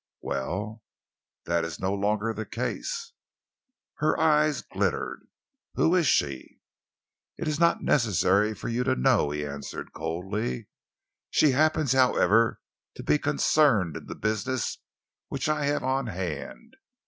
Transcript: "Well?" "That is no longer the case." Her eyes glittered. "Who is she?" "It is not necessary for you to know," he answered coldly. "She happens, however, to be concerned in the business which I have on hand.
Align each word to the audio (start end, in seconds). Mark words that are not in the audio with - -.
"Well?" 0.21 0.81
"That 1.45 1.63
is 1.63 1.79
no 1.79 1.93
longer 1.93 2.33
the 2.33 2.47
case." 2.47 3.13
Her 3.99 4.19
eyes 4.19 4.63
glittered. 4.63 5.27
"Who 5.75 5.93
is 5.95 6.07
she?" 6.07 6.59
"It 7.37 7.47
is 7.47 7.59
not 7.59 7.83
necessary 7.83 8.55
for 8.55 8.67
you 8.67 8.83
to 8.83 8.95
know," 8.95 9.29
he 9.29 9.45
answered 9.45 9.93
coldly. 9.93 10.69
"She 11.29 11.51
happens, 11.51 11.93
however, 11.93 12.61
to 12.95 13.03
be 13.03 13.19
concerned 13.19 13.95
in 13.95 14.07
the 14.07 14.15
business 14.15 14.79
which 15.27 15.47
I 15.47 15.65
have 15.65 15.83
on 15.83 16.07
hand. 16.07 16.77